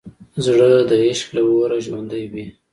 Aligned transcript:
زړه 0.45 0.69
د 0.89 0.91
عشق 1.05 1.29
له 1.35 1.41
اوره 1.47 1.77
ژوندی 1.85 2.23
وي. 2.31 2.45